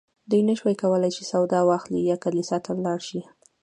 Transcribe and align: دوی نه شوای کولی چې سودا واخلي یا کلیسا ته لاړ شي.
دوی 0.29 0.41
نه 0.49 0.53
شوای 0.59 0.75
کولی 0.83 1.09
چې 1.15 1.23
سودا 1.31 1.59
واخلي 1.65 2.01
یا 2.09 2.17
کلیسا 2.23 2.57
ته 2.65 2.71
لاړ 2.85 2.99
شي. 3.07 3.21